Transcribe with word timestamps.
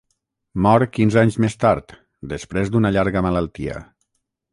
Mor 0.65 0.83
quinze 0.95 1.19
anys 1.21 1.37
més 1.45 1.55
tard, 1.63 1.93
després 2.31 2.73
d'una 2.77 2.93
llarga 2.97 3.23
malaltia. 3.27 3.77